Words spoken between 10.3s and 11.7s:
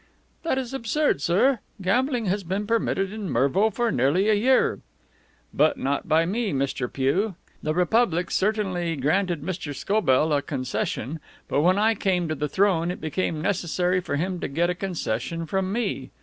a concession. But,